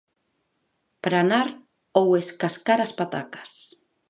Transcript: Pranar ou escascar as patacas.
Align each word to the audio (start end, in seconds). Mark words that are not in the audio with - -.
Pranar 1.05 1.47
ou 1.99 2.07
escascar 2.21 2.79
as 2.81 2.95
patacas. 2.99 3.51